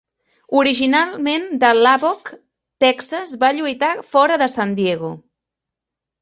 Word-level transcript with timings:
Originalment 0.59 1.43
de 1.63 1.69
Lubbock, 1.79 2.31
Texas, 2.85 3.37
va 3.45 3.51
lluitar 3.59 3.91
fora 4.15 4.41
de 4.45 4.49
San 4.57 4.75
Diego. 4.83 5.13